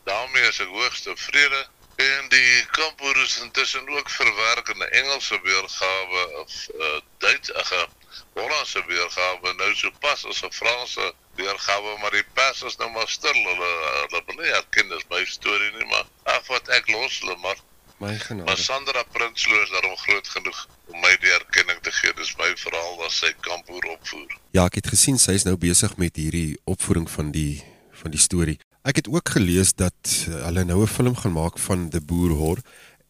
daarmee 0.04 0.42
is 0.48 0.58
ek 0.60 0.68
hoogs 0.68 1.00
tevrede. 1.00 1.60
En 1.96 2.28
die 2.28 2.66
kampoer 2.70 3.16
is 3.22 3.40
intussen 3.40 3.88
ook 3.88 4.10
verwerk 4.10 4.68
in 4.68 4.78
'n 4.78 4.90
Engelse 5.00 5.40
weergawe 5.42 6.22
of 6.42 6.52
'n 6.68 6.80
uh, 6.80 7.00
Duits 7.18 7.52
ag 7.52 7.70
'n 7.72 7.88
Hollandse 8.34 8.84
weergawe 8.86 9.54
nou 9.54 9.74
so 9.74 9.90
pas 10.00 10.24
as 10.24 10.42
'n 10.42 10.52
Franse 10.52 11.14
weergawe 11.34 11.98
maar 12.00 12.10
die 12.10 12.26
pers 12.32 12.62
is 12.62 12.76
nou 12.76 12.90
maar 12.90 13.08
stil 13.08 13.38
hulle 13.50 13.70
hulle 14.00 14.22
wil 14.26 14.42
nie 14.42 14.52
erken 14.52 14.88
dis 14.88 15.06
my 15.08 15.24
storie 15.24 15.70
nie 15.76 15.86
maar 15.92 16.06
ag 16.22 16.46
wat 16.46 16.68
ek 16.68 16.88
los 16.88 17.20
hulle 17.20 17.36
maar 17.36 17.62
My 17.98 18.18
genade. 18.18 18.44
Maar 18.44 18.56
Sandra 18.56 19.02
Prinsloo 19.02 19.62
is 19.62 19.70
daarom 19.70 19.96
groot 19.96 20.28
genoeg 20.28 20.68
om 20.86 21.00
my 21.00 21.16
die 21.20 21.30
erkenning 21.30 21.78
te 21.80 21.92
gee. 21.92 22.12
Dis 22.18 22.34
my 22.36 22.50
verhaal 22.58 22.96
wat 22.98 23.12
sy 23.14 23.30
kampoer 23.40 23.86
opvoer. 23.94 24.34
Ja, 24.50 24.66
ek 24.66 24.80
het 24.82 24.90
gesien 24.90 25.18
sy 25.18 25.36
is 25.38 25.46
nou 25.46 25.54
besig 25.56 25.94
met 25.96 26.18
hierdie 26.18 26.58
opvoering 26.64 27.06
van 27.10 27.30
die 27.30 27.62
van 27.94 28.10
die 28.10 28.20
storie. 28.20 28.58
Ek 28.84 29.00
het 29.00 29.08
ook 29.08 29.28
gelees 29.32 29.72
dat 29.74 29.96
uh, 30.28 30.44
hulle 30.44 30.64
nou 30.64 30.82
'n 30.82 30.86
film 30.86 31.16
gaan 31.16 31.32
maak 31.32 31.58
van 31.58 31.88
De 31.88 32.00
Boer 32.00 32.30
Hor 32.30 32.58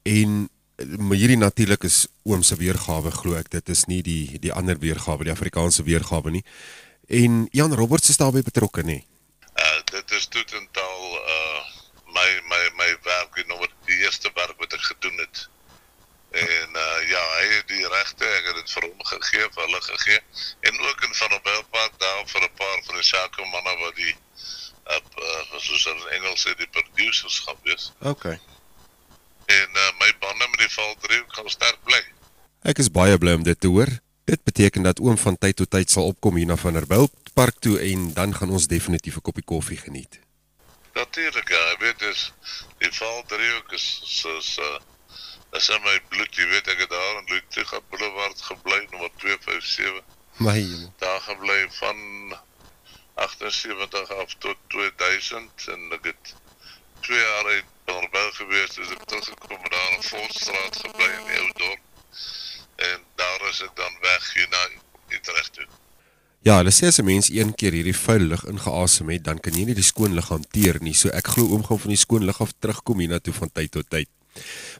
en 0.02 0.49
maar 0.99 1.16
hierdie 1.16 1.38
natuurlik 1.38 1.83
is 1.83 2.07
oom 2.23 2.43
se 2.43 2.57
weergawe 2.57 3.11
glo 3.11 3.35
ek. 3.35 3.50
Dit 3.50 3.69
is 3.69 3.85
nie 3.85 4.02
die 4.02 4.38
die 4.38 4.52
ander 4.52 4.78
weergawe 4.78 5.25
die 5.25 5.33
Afrikaanse 5.33 5.83
weergawe 5.83 6.31
nie. 6.31 6.45
En 7.07 7.47
Jan 7.50 7.75
Roberts 7.75 8.09
is 8.09 8.16
daarbey 8.16 8.43
betrokke 8.43 8.83
nê 8.83 9.04
uh, 9.62 9.81
dit 9.85 10.11
is 10.11 10.26
totaal 10.26 11.02
uh 11.35 11.62
my 12.14 12.31
my 12.50 12.62
my 12.78 12.90
werk 13.02 13.37
en 13.37 13.49
nommer 13.49 13.71
die 13.87 13.99
eerste 14.02 14.31
werk 14.35 14.59
wat 14.59 14.73
ek 14.73 14.87
gedoen 14.90 15.19
het. 15.19 15.49
En 16.31 16.78
uh 16.85 17.00
ja, 17.11 17.23
hy 17.38 17.47
het 17.57 17.69
die 17.71 17.87
regte, 17.88 18.26
ek 18.38 18.50
het 18.50 18.61
dit 18.61 18.75
vir 18.76 18.87
hom 18.88 19.07
gegee, 19.11 19.49
vir 19.57 19.64
hulle 19.66 19.83
gegee. 19.88 20.21
En 20.71 20.81
ook 20.88 21.07
in 21.09 21.14
van 21.21 21.35
'n 21.38 21.43
Belpark 21.49 21.99
daar 21.99 22.23
vir 22.33 22.47
'n 22.49 22.54
paar 22.62 22.81
van 22.87 23.00
die 23.00 23.09
sake 23.11 23.49
manne 23.52 23.75
wat 23.83 23.97
die 23.97 24.14
soos 25.78 25.87
in 25.93 26.19
Engels 26.19 26.47
sê 26.47 26.54
die 26.59 26.69
producers 26.71 27.40
gaan 27.47 27.59
wees. 27.66 27.90
Okay. 28.00 28.38
En 29.47 29.81
uh 29.85 29.90
my 30.00 30.11
bande 30.23 30.49
met 30.50 30.59
die 30.64 30.73
Val 30.76 30.95
3 31.07 31.23
gaan 31.37 31.50
sterk 31.50 31.78
bly. 31.85 32.00
Ek 32.62 32.78
is 32.78 32.90
baie 32.90 33.19
bly 33.19 33.35
om 33.40 33.43
dit 33.43 33.61
te 33.61 33.69
hoor. 33.69 33.90
Dit 34.25 34.43
beteken 34.45 34.83
dat 34.83 35.00
oom 35.00 35.19
van 35.21 35.37
tyd 35.37 35.57
tot 35.57 35.71
tyd 35.71 35.90
sal 35.90 36.09
opkom 36.14 36.38
hier 36.40 36.49
na 36.49 36.57
Vanderbijlpark 36.57 37.61
toe 37.61 37.76
en 37.90 38.12
dan 38.16 38.35
gaan 38.35 38.50
ons 38.50 38.66
definitief 38.66 39.16
'n 39.16 39.26
koppie 39.26 39.45
koffie 39.45 39.76
geniet. 39.76 40.21
Natuurlik, 40.95 41.49
ja, 41.49 41.62
ek 41.75 41.81
weet 41.81 41.99
dis 41.99 42.33
die 42.78 42.93
val 42.93 43.25
driehoek 43.26 43.73
is 43.73 44.00
soos 44.04 44.59
uh 44.59 44.78
Dis 45.54 45.69
in 45.71 45.83
my 45.87 46.00
bloed, 46.11 46.35
jy 46.35 46.49
weet 46.50 46.66
ek 46.73 46.81
het 46.83 46.90
daar 46.90 47.19
in 47.21 47.28
Ludwig 47.31 47.69
Boulevard 47.90 48.40
gebly 48.43 48.81
nommer 48.90 49.11
257. 49.23 50.00
My 50.43 50.57
hemel. 50.57 50.88
Daar 50.99 51.21
gebly 51.28 51.59
van 51.76 52.00
78 53.25 54.11
af 54.23 54.35
tot 54.38 54.59
2000 54.75 55.69
en 55.75 55.97
ek 55.99 56.11
het 56.12 56.35
2 57.07 57.21
jaar 57.21 57.47
uit 57.54 57.71
Norwel 57.87 58.31
gewees, 58.40 58.76
dus 58.78 58.93
ek 58.97 59.04
teruggekom 59.04 59.61
en 59.61 59.73
daar 59.76 59.95
in 59.97 60.04
Volksstraat 60.09 60.76
gebly 60.87 61.09
in 61.19 61.26
die 61.28 61.40
ou 61.43 61.50
dorp. 61.62 61.83
En 62.90 63.00
daar 63.21 63.49
is 63.50 63.62
ek 63.66 63.75
dan 63.81 63.97
weg 64.04 64.28
hier 64.35 64.49
na 64.52 64.62
Utrecht 65.16 65.52
toe. 65.59 65.66
Ja, 66.45 66.59
hulle 66.61 66.73
sê 66.76 66.90
as 66.93 67.00
'n 67.00 67.09
mens 67.09 67.31
een 67.33 67.54
keer 67.54 67.73
hierdie 67.73 67.97
vuil 67.97 68.26
lug 68.33 68.45
ingeasem 68.45 69.09
het, 69.09 69.25
dan 69.25 69.40
kan 69.40 69.52
jy 69.52 69.64
nie 69.64 69.75
die 69.75 69.90
skoon 69.93 70.14
lug 70.14 70.28
hanteer 70.28 70.76
nie. 70.81 70.95
So 70.95 71.09
ek 71.09 71.28
glo 71.37 71.49
oom 71.52 71.64
gaan 71.64 71.81
van 71.81 71.95
die 71.95 72.04
skoon 72.07 72.25
lug 72.25 72.40
af 72.40 72.52
terugkom 72.59 72.99
hiernatoe 72.99 73.33
van 73.33 73.52
tyd 73.52 73.71
tot 73.71 73.90
tyd. 73.90 74.09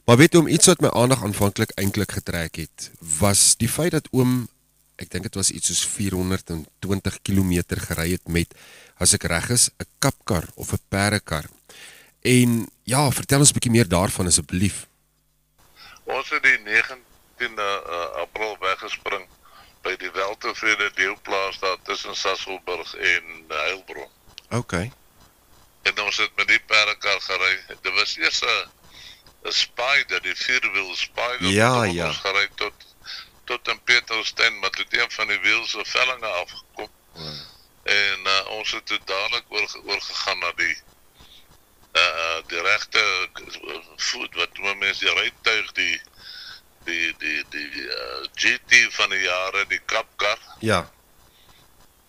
Maar 0.05 0.17
weet 0.17 0.33
jy 0.33 0.39
om 0.39 0.47
iets 0.47 0.65
wat 0.65 0.81
my 0.81 0.89
aandag 0.89 1.23
aanvanklik 1.23 1.71
eintlik 1.75 2.11
getrek 2.11 2.55
het, 2.55 2.91
was 3.19 3.55
die 3.57 3.69
feit 3.69 3.91
dat 3.91 4.07
oom 4.11 4.47
ek 4.95 5.09
dink 5.11 5.23
dit 5.27 5.35
was 5.35 5.51
iets 5.51 5.67
soos 5.67 5.85
420 5.85 7.19
km 7.21 7.53
gery 7.87 8.11
het 8.11 8.27
met 8.27 8.53
as 8.97 9.13
ek 9.13 9.27
reg 9.27 9.49
is, 9.49 9.69
'n 9.79 9.87
kapkar 9.99 10.47
of 10.55 10.71
'n 10.73 10.81
perdekar. 10.89 11.45
En 12.21 12.67
ja, 12.83 13.11
vertel 13.11 13.39
ons 13.39 13.49
'n 13.49 13.57
bietjie 13.57 13.71
meer 13.71 13.87
daarvan 13.87 14.27
asseblief. 14.27 14.87
Ons 16.03 16.29
het 16.29 16.43
die 16.43 16.59
19de 16.59 17.69
uh, 17.89 18.21
April 18.21 18.57
weggespring 18.59 19.25
by 19.81 19.95
die 20.01 20.11
Weltevrede 20.11 20.91
deelplaas 20.95 21.59
daar 21.59 21.77
tussen 21.83 22.15
Sasselburg 22.15 22.95
en 22.95 23.23
Heilbron. 23.47 24.09
OK. 24.49 24.73
En 25.81 26.01
ons 26.01 26.17
het 26.17 26.31
met 26.35 26.47
die 26.47 26.61
perdekar 26.65 27.21
gery. 27.21 27.53
Dit 27.81 27.93
was 27.93 28.17
eers 28.17 28.41
'n 28.41 28.69
'n 29.45 29.51
Spider, 29.51 30.21
die 30.21 30.35
vierwiel 30.35 30.95
Spider 30.95 31.47
Ja, 31.47 31.83
ja. 31.83 32.07
ons 32.07 32.17
gery 32.17 32.47
tot 32.55 32.73
tot 33.45 33.67
in 33.67 33.81
Peterstein, 33.83 34.59
maar 34.59 34.69
toe 34.69 34.85
het 34.89 34.97
een 34.99 35.11
van 35.11 35.27
die 35.27 35.39
wiele 35.39 35.67
se 35.67 35.85
vellinge 35.85 36.27
afgekom. 36.27 36.89
En 37.83 38.19
uh, 38.23 38.47
ons 38.57 38.71
het 38.71 38.85
toe 38.85 38.99
dadelik 39.05 39.45
oor 39.49 39.69
oorgegaan 39.85 40.39
na 40.39 40.51
die 40.55 40.75
uh 41.95 42.39
die 42.47 42.61
regte 42.61 43.01
uh, 43.41 43.75
voet 43.95 44.33
wat 44.35 44.57
noem 44.57 44.77
mense 44.77 45.05
die 45.05 45.13
rytuig 45.13 45.69
die 45.77 46.01
die 46.83 47.13
die 47.17 47.43
die 47.49 47.69
uh, 47.85 48.25
GT 48.35 48.81
van 48.97 49.09
die 49.09 49.21
jare 49.21 49.65
die 49.71 49.79
kapkar 49.85 50.39
Ja. 50.59 50.81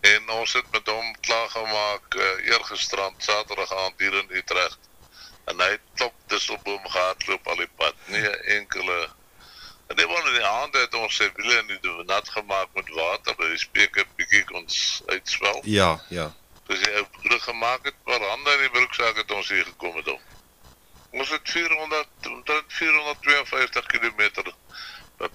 en 0.01 0.31
ons 0.31 0.53
het 0.53 0.71
met 0.73 0.87
hom 0.91 1.13
klaar 1.21 1.49
gemaak 1.55 2.15
uh, 2.19 2.33
eergisterand 2.51 3.23
Saterdag 3.23 3.73
aand 3.73 4.01
hier 4.03 4.15
in 4.23 4.35
Utrecht 4.41 4.79
en 5.45 5.61
hy 5.63 5.71
het 5.77 5.87
klop 5.95 6.15
disselboom 6.35 6.89
gehardloop 6.89 7.47
al 7.47 7.63
die 7.63 7.71
pad 7.77 7.95
nie 8.07 8.25
'n 8.27 8.43
enkele 8.59 8.99
en 9.87 9.97
die 9.97 10.07
wonder 10.07 10.33
die 10.33 10.47
aand 10.47 10.75
het 10.75 10.95
ons 10.95 11.17
sy 11.17 11.29
wiele 11.37 11.59
in 11.63 11.67
die 11.75 12.05
nat 12.07 12.29
gemaak 12.29 12.69
met 12.75 12.89
water 12.95 13.35
dat 13.37 13.49
die 13.53 13.59
speke 13.59 14.05
bietjie 14.17 14.45
kon 14.45 14.67
uitswel 15.07 15.61
Ja, 15.65 16.01
ja. 16.09 16.33
Dus 16.67 16.83
jy 16.83 16.93
ou 16.99 17.05
broek 17.23 17.43
gemaak 17.47 17.85
het, 17.87 17.95
maar 18.05 18.23
hande 18.33 18.55
in 18.57 18.65
die 18.67 18.73
broeksak 18.75 19.21
het 19.23 19.31
ons 19.31 19.51
hier 19.55 19.67
gekom 19.69 19.95
het 20.01 20.09
om. 20.11 20.23
Ons 21.17 21.31
het 21.31 21.51
400 21.51 22.31
omtrent 22.31 22.73
452 22.79 23.87
km 23.93 24.23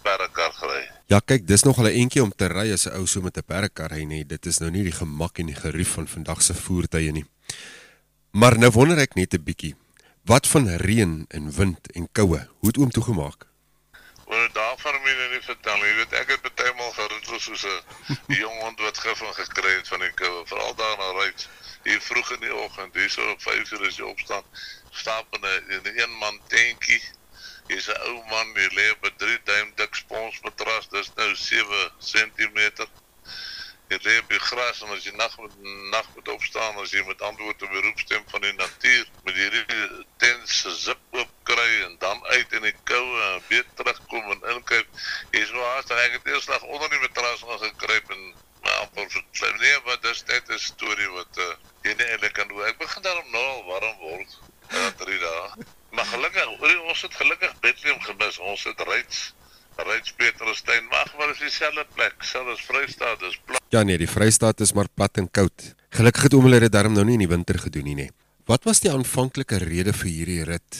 per 0.04 0.28
kar 0.36 0.52
gery. 0.54 0.82
Ja, 1.10 1.22
kyk, 1.26 1.48
dis 1.48 1.64
nog 1.64 1.80
'n 1.80 1.88
entjie 1.88 2.24
om 2.24 2.34
te 2.36 2.48
ry 2.48 2.72
as 2.74 2.86
'n 2.86 2.96
ou 3.00 3.08
so 3.08 3.22
met 3.22 3.38
'n 3.38 3.44
perdekar 3.44 3.92
ry 3.92 4.04
nie. 4.04 4.26
Dit 4.26 4.46
is 4.46 4.60
nou 4.60 4.72
nie 4.72 4.84
die 4.84 4.92
gemak 4.92 5.40
en 5.40 5.46
die 5.46 5.56
gerief 5.56 5.94
van 5.94 6.08
vandag 6.08 6.42
se 6.42 6.54
voertuie 6.54 7.12
nie. 7.12 7.26
Maar 8.32 8.58
nou 8.58 8.72
wonder 8.72 8.98
ek 8.98 9.16
net 9.16 9.34
'n 9.34 9.44
bietjie. 9.44 9.76
Wat 10.26 10.48
van 10.48 10.68
reën 10.68 11.26
en 11.28 11.52
wind 11.52 11.92
en 11.92 12.12
koue? 12.12 12.48
Hoe 12.60 12.70
het 12.70 12.78
oom 12.78 12.92
toegemaak? 12.92 13.51
Oor 14.32 14.52
daarvan 14.54 15.02
moet 15.04 15.18
jy 15.20 15.26
nie 15.32 15.42
vertel 15.44 15.80
nie. 15.82 15.88
Jy 15.90 15.96
weet 15.96 16.14
ek 16.22 16.30
het 16.32 16.44
bytelmal 16.46 16.94
geritsel 16.96 17.40
soos 17.44 17.64
'n 17.68 18.38
jong 18.44 18.60
hond 18.64 18.84
wat 18.86 19.02
gif 19.04 19.24
en 19.28 19.34
gekry 19.40 19.74
het 19.74 19.90
van 19.92 20.06
die 20.06 20.12
koue, 20.22 20.46
veral 20.52 20.76
daar 20.82 20.94
na 21.02 21.10
ry. 21.18 21.26
Hier 21.88 22.00
vroeg 22.06 22.32
in 22.38 22.46
die 22.46 22.54
oggend, 22.56 22.96
hier 22.96 23.12
so 23.12 23.26
op 23.34 23.42
5 23.44 23.74
uur 23.76 23.84
as 23.90 23.98
jy 24.00 24.08
opstaan, 24.08 24.48
stap 25.02 25.36
in 25.36 25.48
'n 25.50 25.76
in 25.76 25.84
'n 25.84 26.00
een 26.00 26.16
man 26.24 26.40
tentjie. 26.54 27.02
Jy's 27.68 27.92
'n 27.92 28.00
ou 28.08 28.24
man, 28.32 28.56
jy 28.56 28.70
lê 28.78 28.88
op 28.96 29.04
'n 29.10 29.20
3 29.26 29.40
duim 29.52 29.74
dik 29.76 30.00
sponsmatras, 30.00 30.88
dis 30.96 31.12
nou 31.20 31.36
7 31.36 31.92
cm. 32.00 32.88
Lê 33.92 34.20
op 34.20 34.30
die 34.30 34.40
gras 34.40 34.82
en 34.82 34.94
as 34.96 35.04
jy 35.04 35.12
nag 35.20 35.34
met 35.38 35.56
nag 35.92 36.06
moet 36.16 36.30
opstaan, 36.32 36.78
as 36.80 36.94
jy 36.96 37.02
met 37.08 37.22
antwoord 37.22 37.64
op 37.66 37.74
die 37.76 37.82
roepstem 37.86 38.24
van 38.32 38.42
die 38.46 38.54
natuur, 38.54 39.10
met 39.26 39.36
hierdie 39.36 39.66
tent 40.24 40.50
se 40.50 40.72
zip 40.76 41.18
kry 41.44 41.72
en 41.88 41.98
dan 42.00 42.24
uit 42.26 42.54
in 42.54 42.64
die 42.70 42.76
koue 42.84 43.26
en 43.26 43.44
weer 43.50 43.66
terugkom 43.76 44.32
en 44.36 44.48
inkyk. 44.54 44.88
Jy's 45.36 45.52
so 45.52 45.66
haastig, 45.74 46.00
ek 46.06 46.16
het 46.20 46.32
eers 46.32 46.48
slag 46.48 46.64
onder 46.64 46.90
die 46.94 47.02
matras 47.04 47.44
gaan 47.44 47.60
gekruip 47.66 48.16
en 48.16 48.24
maar 48.62 48.80
amper 48.86 49.10
verslim. 49.10 49.60
Nee, 49.60 49.82
wat 49.90 50.02
dis 50.08 50.24
net 50.32 50.50
'n 50.50 50.60
storie 50.60 51.10
wat 51.18 51.38
uh, 51.38 51.52
jy 51.84 51.94
nie 51.98 52.08
eintlik 52.14 52.34
kan 52.40 52.50
hoor. 52.50 52.66
Ek 52.70 52.78
begin 52.78 53.02
daarom 53.02 53.30
nou 53.36 53.44
al 53.44 53.64
warm 53.66 53.98
word. 54.06 54.40
Ja, 54.70 54.92
3 55.04 55.20
dae. 55.20 55.68
Maar 55.92 56.06
gelukkig, 56.06 56.80
ons 56.80 57.02
het 57.02 57.16
gelukkig 57.16 57.60
Bethlehem 57.60 58.02
gemis. 58.02 58.38
Ons 58.38 58.64
het 58.64 58.82
Ryds 58.88 59.34
Ryds 60.22 60.38
Peterstein, 60.38 60.86
maar 60.90 61.14
maar 61.18 61.30
is 61.30 61.40
dieselfde 61.40 61.86
plek, 61.94 62.24
selfs 62.24 62.62
Vrystaat, 62.66 63.20
dis 63.20 63.38
plat. 63.46 63.62
Ja 63.70 63.84
nee, 63.84 63.98
die 63.98 64.10
Vrystaat 64.10 64.60
is 64.62 64.74
maar 64.74 64.90
plat 64.94 65.18
en 65.18 65.30
koud. 65.32 65.74
Gelukkig 65.90 66.28
het 66.28 66.34
oom 66.38 66.46
hulle 66.46 66.60
dit 66.62 66.72
darm 66.72 66.94
nou 66.94 67.06
nie 67.06 67.18
in 67.18 67.26
die 67.26 67.32
winter 67.32 67.58
gedoen 67.60 67.88
nie, 67.90 67.96
nê. 67.98 68.08
Wat 68.50 68.68
was 68.70 68.82
die 68.84 68.92
aanvanklike 68.92 69.62
rede 69.64 69.94
vir 69.98 70.10
hierdie 70.10 70.44
rit? 70.46 70.80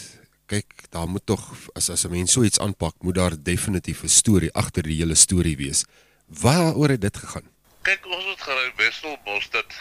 Kyk, 0.52 0.86
daar 0.94 1.08
moet 1.10 1.26
tog 1.26 1.42
as 1.76 1.90
as 1.90 2.06
'n 2.06 2.12
mens 2.12 2.32
so 2.32 2.44
iets 2.44 2.60
aanpak, 2.60 2.96
moet 3.02 3.16
daar 3.16 3.36
definitief 3.44 4.04
'n 4.04 4.10
storie 4.10 4.54
agter 4.54 4.84
die 4.84 5.00
hele 5.02 5.16
storie 5.16 5.58
wees. 5.58 5.86
Waaroor 6.28 6.90
het 6.90 7.02
dit 7.02 7.18
gegaan? 7.18 7.48
Kyk, 7.82 8.06
ons 8.06 8.26
het 8.26 8.42
gery 8.42 8.72
Wesselbos 8.78 9.50
dit 9.50 9.72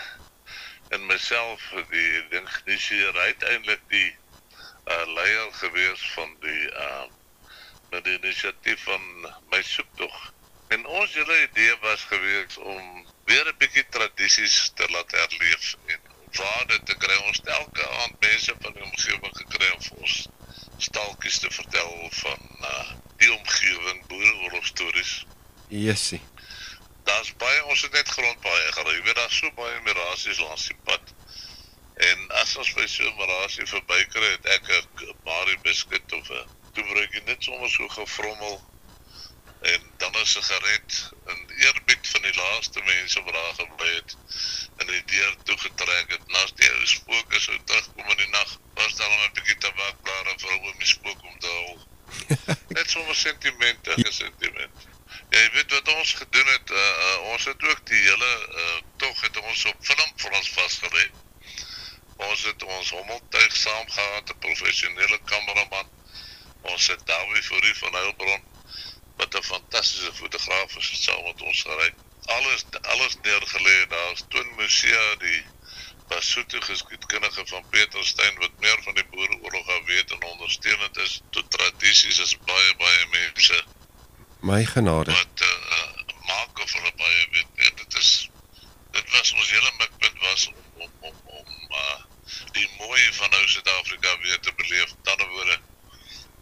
en 0.88 1.06
myself 1.06 1.60
die 1.90 2.28
ding 2.30 2.48
geïnisieer 2.48 3.14
uiteindelik 3.18 3.80
die 3.88 4.10
uh 4.86 5.06
leier 5.14 5.52
gewees 5.52 6.12
van 6.14 6.28
die 6.40 6.64
uh 6.72 7.04
met 7.90 7.99
die 8.10 8.18
inisiatief 8.18 8.84
van 8.88 9.02
my 9.50 9.62
soektog. 9.62 10.18
En 10.74 10.86
ons 10.86 11.14
hele 11.14 11.42
idee 11.42 11.76
was 11.82 12.02
gewees 12.10 12.56
om 12.56 13.06
weer 13.30 13.46
'n 13.46 13.58
bietjie 13.58 13.86
tradisies 13.96 14.70
te 14.74 14.88
laat 14.90 15.10
herleef 15.10 15.74
en 15.86 16.00
waarde 16.38 16.82
te 16.82 16.96
kry. 16.96 17.16
Ons 17.26 17.36
het 17.36 17.46
elke 17.46 17.88
aand 18.02 18.20
mense 18.20 18.54
van 18.60 18.72
die 18.72 18.82
omgewing 18.82 19.36
gekry 19.42 19.70
om 19.74 19.82
vir 19.82 19.96
ons 19.96 20.28
stalkies 20.78 21.38
te 21.38 21.50
vertel 21.50 22.08
van 22.10 22.40
uh 22.72 22.88
die 23.20 23.32
omgewing, 23.32 24.06
boereoorlog 24.06 24.66
stories 24.66 25.26
Jessie. 25.68 26.22
daar's 27.04 27.32
baie 27.36 27.64
ons 27.64 27.82
het 27.82 27.92
net 27.92 28.08
grond 28.08 28.40
baie 28.40 28.72
gery. 28.72 28.94
Jy 28.94 29.02
weet 29.02 29.18
daar's 29.18 29.36
so 29.36 29.50
baie 29.58 29.80
mirasies 29.84 30.40
langs 30.40 30.66
die 30.66 30.76
pad. 30.84 31.12
En 32.08 32.30
as 32.40 32.56
ons 32.56 32.72
by 32.74 32.86
so 32.86 33.04
'n 33.04 33.16
mirasie 33.18 33.66
verbykry 33.66 34.30
het 34.30 34.46
ek 34.56 34.70
'n 34.70 35.14
Marie 35.24 35.58
biskit 35.66 36.12
of 36.12 36.30
'n 36.30 36.59
jy 37.20 37.26
net 37.28 37.44
sommer 37.44 37.68
so 37.68 37.88
gevrommel 37.88 38.60
en 39.60 39.82
dan 39.96 40.12
'n 40.16 40.26
sigaret 40.26 41.12
en 41.26 41.38
eerbied 41.56 42.08
van 42.08 42.22
die 42.22 42.34
laaste 42.34 42.80
mense 42.82 43.22
wat 43.22 43.34
daar 43.34 43.54
gebly 43.54 43.94
het 43.94 44.16
en 44.76 44.86
die 44.86 45.04
deur 45.04 45.36
toe 45.44 45.58
getrek 45.58 46.10
het. 46.10 46.26
Nas 46.26 46.54
die 46.54 46.70
ou 46.72 46.86
spook 46.86 47.32
is 47.32 47.48
ou 47.48 47.58
terugkom 47.64 48.10
in 48.10 48.16
die 48.16 48.28
nag. 48.28 48.56
Was 48.74 48.96
daar 48.96 49.10
nog 49.10 49.26
'n 49.26 49.32
bietjie 49.32 49.58
tabakblare 49.58 50.34
vir 50.36 50.52
oom 50.52 50.78
die 50.78 50.86
spook 50.86 51.22
om 51.22 51.38
te 51.38 51.46
hou. 51.46 51.78
Net 52.76 52.90
sommer 52.90 53.16
sentimente, 53.16 53.92
'n 53.96 54.12
sentiment. 54.12 54.88
Ja, 55.30 55.38
jy 55.38 55.50
weet 55.50 55.70
wat 55.70 55.94
ons 55.94 56.12
gedoen 56.12 56.46
het, 56.46 56.70
uh, 56.70 56.78
uh, 56.78 57.20
ons 57.32 57.44
het 57.44 57.62
ook 57.62 57.86
die 57.86 58.02
hele 58.08 58.32
uh, 58.48 58.80
tog 58.96 59.20
het 59.20 59.36
ons 59.36 59.64
op 59.64 59.76
film 59.80 60.12
vir 60.16 60.30
ons 60.30 60.50
vasgelê. 60.50 61.10
Ons 62.16 62.42
het 62.42 62.62
ons 62.62 62.90
hommeltuig 62.90 63.56
saam 63.56 63.90
gehad, 63.90 64.28
'n 64.30 64.38
professionele 64.38 65.20
kameraman. 65.24 65.99
Ons 66.62 66.86
het 66.86 67.06
Dawie 67.06 67.42
Fourie 67.42 67.74
van 67.74 67.92
Heilbron 67.92 68.42
wat 69.16 69.34
'n 69.34 69.42
fantastiese 69.42 70.12
fotograaf 70.14 70.76
is, 70.76 71.02
saam 71.04 71.22
met 71.24 71.42
ons 71.42 71.62
gery. 71.62 71.90
Alles 72.24 72.64
alles 72.82 73.16
neergelê. 73.22 73.86
Daar's 73.88 74.24
Twin 74.28 74.54
Musea 74.56 75.16
die 75.16 75.42
Basotho 76.08 76.60
geskiedkundige 76.60 77.46
van 77.46 77.64
Peterstein 77.70 78.38
wat 78.38 78.50
meer 78.58 78.82
van 78.82 78.94
die 78.94 79.04
boereoorlog 79.10 79.68
af 79.68 79.84
weet 79.84 80.10
en 80.10 80.24
ondersteunend 80.24 80.96
is 80.96 81.20
tot 81.30 81.50
tradisies 81.50 82.18
is 82.18 82.38
baie 82.38 82.74
baie 82.76 83.06
mense 83.10 83.64
My 84.40 84.64
genade. 84.64 85.12
wat 85.12 85.42
uh, 85.42 85.90
maak 86.26 86.58
of 86.58 86.72
hulle 86.72 86.92
baie 86.96 87.26
weet. 87.30 87.46
Nee, 87.56 87.72
dit 87.74 87.94
is 87.94 88.30
dit 88.90 89.10
was 89.10 89.32
ons 89.32 89.50
hele 89.50 89.72
mikpunt 89.78 90.18
was 90.18 90.46
om 90.46 90.84
om 90.84 90.90
om, 91.00 91.16
om 91.26 91.46
uh, 91.70 91.98
die 92.52 92.68
mooi 92.78 93.12
van 93.12 93.30
nou 93.30 93.48
Suid-Afrika 93.48 94.18
weer 94.22 94.40
te 94.40 94.52
beleef. 94.56 94.94
Ander 95.04 95.28
woorde, 95.28 95.58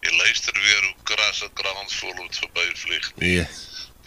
jy 0.05 0.13
luister 0.17 0.55
weer 0.55 0.83
hoe 0.87 0.97
krasse 1.11 1.51
kraans 1.55 1.97
volop 2.03 2.35
verbyvlieg. 2.41 3.11
Nee. 3.17 3.47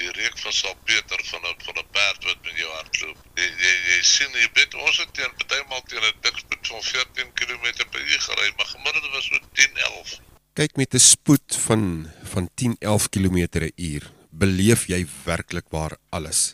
Die 0.01 0.12
reuk 0.17 0.38
van 0.41 0.53
salpeter 0.53 1.24
van 1.29 1.41
'n 1.50 1.55
van 1.65 1.77
'n 1.81 1.88
perd 1.91 2.24
wat 2.29 2.39
met 2.43 2.57
jou 2.57 2.71
hardloop. 2.71 3.17
Jy 3.36 3.48
jy, 3.63 3.74
jy 3.89 4.00
sien 4.01 4.31
jy 4.31 4.48
weet 4.53 4.74
ons 4.74 4.98
het 4.98 5.13
teen 5.13 5.33
partymal 5.38 5.83
teen 5.88 6.03
'n 6.03 6.13
dikspoed 6.21 6.67
van 6.67 6.83
14 6.83 7.33
km 7.33 7.65
per 7.91 8.01
uur 8.01 8.21
gery, 8.27 8.53
maar 8.57 8.65
gemiddeld 8.65 9.12
was 9.12 9.25
so 9.25 9.38
10 9.53 9.77
11. 9.77 10.19
kyk 10.53 10.75
met 10.75 10.93
'n 10.93 11.00
spoed 11.00 11.57
van 11.65 12.12
van 12.24 12.50
10 12.55 12.75
11 12.79 13.10
km/h, 13.10 14.05
beleef 14.29 14.88
jy 14.88 15.05
werklik 15.24 15.65
waar 15.69 15.98
alles. 16.10 16.53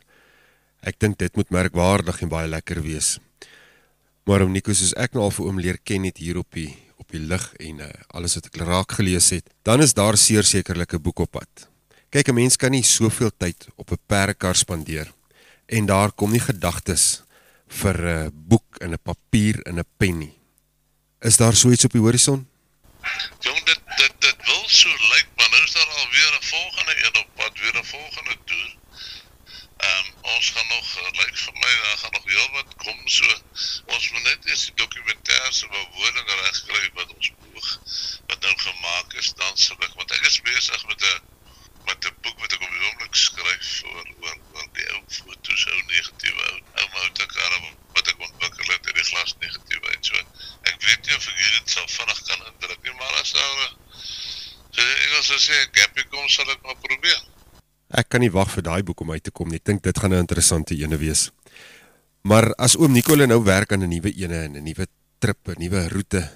Ek 0.82 1.00
dink 1.00 1.18
dit 1.18 1.36
moet 1.36 1.50
merkwaardig 1.50 2.22
en 2.22 2.30
baie 2.30 2.48
lekker 2.48 2.82
wees. 2.82 3.18
Maar 4.24 4.42
om 4.42 4.52
Nico 4.52 4.74
soos 4.74 4.94
ek 4.94 5.14
nou 5.14 5.24
al 5.24 5.32
vir 5.32 5.46
oom 5.46 5.60
leer 5.60 5.78
ken 5.84 6.04
het 6.04 6.18
hier 6.18 6.38
op 6.38 6.52
die 6.52 6.87
op 7.08 7.16
die 7.16 7.24
lig 7.24 7.46
en 7.64 7.80
uh, 7.80 7.88
alles 8.12 8.36
wat 8.36 8.50
ek 8.50 8.60
raak 8.68 8.98
gelees 9.00 9.30
het, 9.32 9.48
dan 9.64 9.82
is 9.82 9.96
daar 9.96 10.18
seker 10.20 10.44
sekerlik 10.44 10.94
'n 10.94 11.02
boek 11.02 11.20
op 11.20 11.32
pad. 11.32 11.70
Kyk, 12.12 12.28
'n 12.28 12.36
mens 12.36 12.56
kan 12.56 12.72
nie 12.72 12.84
soveel 12.84 13.32
tyd 13.38 13.68
op 13.76 13.92
'n 13.92 14.00
perdekar 14.06 14.56
spandeer 14.56 15.08
en 15.68 15.86
daar 15.86 16.12
kom 16.12 16.32
nie 16.32 16.44
gedagtes 16.44 17.24
vir 17.68 17.96
'n 17.96 18.32
boek 18.34 18.78
en 18.84 18.92
'n 18.92 19.00
papier 19.00 19.56
en 19.64 19.80
'n 19.80 19.88
pen 19.98 20.18
nie. 20.18 20.36
Is 21.22 21.38
daar 21.38 21.56
so 21.56 21.72
iets 21.72 21.86
op 21.86 21.92
die 21.92 22.02
horison? 22.02 22.48
Jong, 23.40 23.64
dit 23.64 23.80
dit 23.98 24.14
dit 24.20 24.38
wil 24.46 24.64
so 24.68 24.90
lyk, 24.90 25.28
maar 25.38 25.50
nou 25.50 25.64
is 25.64 25.74
daar 25.74 25.88
alweer 25.88 26.32
'n 26.36 26.44
volgende 26.44 26.94
een 27.06 27.16
op 27.22 27.30
pad, 27.36 27.54
weer 27.60 27.78
'n 27.80 27.86
volgende 27.86 28.36
ons 30.36 30.50
gaan 30.56 30.68
nog 30.68 30.88
uh, 31.02 31.10
lyk 31.20 31.38
vir 31.44 31.56
my 31.64 31.72
daar 31.84 31.98
gaan 32.02 32.16
nog 32.18 32.26
heel 32.32 32.50
wat 32.56 32.76
kom 32.84 33.08
so. 33.08 33.38
Ons 33.96 34.10
moet 34.12 34.24
net 34.24 34.50
eers 34.50 34.66
die 34.68 34.76
dokumentêre 34.82 35.52
se 35.56 35.70
bewoning 35.72 36.32
regkry 36.42 36.84
wat 37.00 37.14
ons 37.16 37.32
boog 37.44 37.70
wat 38.32 38.46
nou 38.48 38.54
gemaak 38.66 39.18
is 39.22 39.32
dan 39.42 39.58
sal 39.66 39.88
ek 39.88 39.96
want 40.00 40.14
ek 40.18 40.28
is 40.32 40.40
besig 40.50 40.86
met 40.92 41.06
'n 41.12 41.22
met 41.88 42.10
'n 42.10 42.18
boek 42.26 42.44
wat 42.44 42.58
ek 42.58 42.66
op 42.68 42.76
die 42.76 42.84
oomblik 42.90 43.16
skryf 43.24 43.72
oor 43.94 44.12
oor 44.26 44.38
oor 44.56 44.68
die 44.80 44.90
ou 44.96 45.02
foto's 45.20 45.66
ou 45.72 45.80
negatiewe 45.94 46.50
ou 46.52 46.60
ou 46.84 46.88
motorkarre 46.98 47.62
wat 47.96 48.12
ek 48.14 48.28
ontwikkel 48.30 48.74
het 48.76 48.92
in 48.92 49.00
die 49.00 49.10
glas 49.12 49.36
negatiewe 49.46 49.96
en 49.96 50.04
so. 50.12 50.28
Ek 50.74 50.82
weet 50.90 51.08
nie 51.08 51.16
of 51.22 51.32
ek 51.34 51.42
dit 51.58 51.76
sal 51.78 51.88
vinnig 51.96 52.22
kan 52.32 52.46
indruk 52.52 52.84
nie, 52.84 52.98
maar 53.00 53.20
as 53.24 53.36
daar 53.40 53.56
so 53.64 53.78
Engels 54.78 55.32
sê 55.48 55.58
gapie 55.80 56.04
kom 56.12 56.28
sal 56.30 56.52
ek 56.54 56.62
maar 56.68 56.80
probeer. 56.84 57.27
Ek 57.98 58.12
kan 58.14 58.22
nie 58.22 58.30
wag 58.30 58.52
vir 58.54 58.62
daai 58.62 58.84
boek 58.86 59.02
om 59.02 59.12
uit 59.16 59.24
te 59.26 59.34
kom 59.34 59.50
nie. 59.50 59.58
Ek 59.58 59.66
dink 59.66 59.82
dit 59.84 59.98
gaan 59.98 60.14
'n 60.14 60.22
interessante 60.22 60.76
ene 60.78 60.98
wees. 60.98 61.32
Maar 62.22 62.54
as 62.56 62.76
oom 62.78 62.92
Nicole 62.92 63.26
nou 63.26 63.44
werk 63.44 63.72
aan 63.72 63.84
'n 63.84 63.90
nuwe 63.90 64.14
ene 64.14 64.44
en 64.44 64.56
'n 64.56 64.64
nuwe 64.64 64.86
trip, 65.20 65.48
'n 65.48 65.58
nuwe 65.58 65.88
roete, 65.90 66.30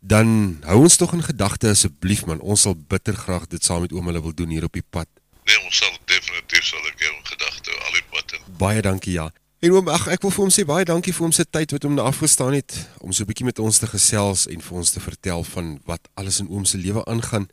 dan 0.00 0.58
hou 0.64 0.82
ons 0.82 0.96
tog 0.96 1.12
in 1.12 1.22
gedagte 1.22 1.68
asseblief 1.68 2.26
man. 2.26 2.40
Ons 2.40 2.62
sal 2.62 2.74
bitter 2.74 3.14
graag 3.14 3.46
dit 3.46 3.64
saam 3.64 3.80
met 3.80 3.92
oom 3.92 4.06
hulle 4.06 4.22
wil 4.22 4.34
doen 4.34 4.48
hier 4.48 4.64
op 4.64 4.72
die 4.72 4.84
pad. 4.90 5.08
Nee, 5.44 5.58
ons 5.64 5.76
sal 5.76 5.92
definitief 6.04 6.64
sal 6.64 6.86
ek 6.86 6.98
jou 6.98 7.12
in 7.12 7.26
gedagte 7.26 7.70
al 7.70 7.92
die 7.92 8.06
pad 8.10 8.32
in. 8.32 8.56
Baie 8.58 8.82
dankie 8.82 9.12
ja. 9.12 9.32
En 9.60 9.72
oom, 9.72 9.88
ag 9.88 10.06
ek 10.08 10.22
wil 10.22 10.30
vir 10.30 10.44
hom 10.44 10.52
sê 10.52 10.64
baie 10.64 10.84
dankie 10.84 11.12
vir 11.12 11.24
hom 11.24 11.32
se 11.32 11.44
tyd 11.44 11.72
wat 11.72 11.82
hom 11.82 11.94
na 11.94 12.02
afgestaan 12.02 12.52
het 12.52 12.88
om 13.00 13.12
so 13.12 13.22
'n 13.24 13.26
bietjie 13.26 13.46
met 13.46 13.58
ons 13.58 13.78
te 13.78 13.86
gesels 13.86 14.46
en 14.46 14.60
vir 14.60 14.76
ons 14.76 14.90
te 14.90 15.00
vertel 15.00 15.44
van 15.44 15.80
wat 15.84 16.08
alles 16.14 16.40
in 16.40 16.48
oom 16.48 16.64
se 16.64 16.78
lewe 16.78 17.04
aangaan 17.04 17.48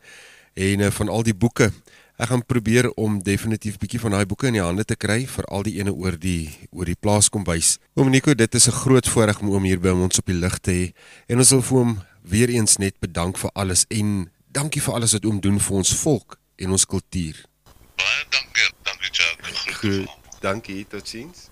en 0.54 0.80
uh, 0.80 0.92
van 0.92 1.10
al 1.10 1.24
die 1.24 1.34
boeke. 1.34 1.72
Ek 2.22 2.30
gaan 2.30 2.44
probeer 2.46 2.92
om 2.94 3.16
definitief 3.26 3.80
bietjie 3.82 4.00
van 4.00 4.14
daai 4.14 4.26
boeke 4.30 4.46
in 4.48 4.54
die 4.54 4.62
hande 4.62 4.86
te 4.86 4.96
kry 4.96 5.24
vir 5.26 5.48
al 5.50 5.64
die 5.66 5.80
ene 5.82 5.94
oor 5.94 6.14
die 6.14 6.52
oor 6.70 6.86
die 6.86 6.98
plaas 7.00 7.30
kom 7.34 7.42
wys. 7.48 7.80
Oom 7.98 8.12
Nico, 8.14 8.36
dit 8.38 8.56
is 8.56 8.68
'n 8.68 8.80
groot 8.84 9.08
voorreg 9.08 9.42
om 9.42 9.50
oom 9.50 9.64
hier 9.64 9.80
by 9.80 9.90
ons 9.90 10.20
op 10.20 10.26
die 10.26 10.38
lig 10.38 10.60
te 10.60 10.72
hê 10.72 10.94
en 11.28 11.38
ons 11.38 11.50
wil 11.50 11.62
vir 11.62 11.78
hom 11.78 12.02
weer 12.22 12.50
eens 12.50 12.78
net 12.78 13.00
bedank 13.00 13.38
vir 13.38 13.50
alles 13.56 13.86
en 13.90 14.30
dankie 14.52 14.82
vir 14.82 14.94
alles 14.94 15.14
wat 15.14 15.26
oom 15.26 15.40
doen 15.40 15.60
vir 15.60 15.76
ons 15.76 15.94
volk 16.04 16.38
en 16.58 16.72
ons 16.72 16.86
kultuur. 16.86 17.36
Baie 17.98 18.24
dankie. 18.30 18.70
Dankie 18.84 19.12
Jacques. 19.12 19.76
Goed. 19.80 20.10
Dankie. 20.42 20.86
Totsiens. 20.88 21.50